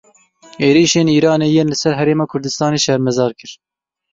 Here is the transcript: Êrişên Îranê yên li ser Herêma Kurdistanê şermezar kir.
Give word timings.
Êrişên 0.67 1.07
Îranê 1.17 1.47
yên 1.55 1.67
li 1.71 1.77
ser 1.81 1.93
Herêma 1.99 2.25
Kurdistanê 2.31 2.79
şermezar 2.85 3.31
kir. 3.39 3.51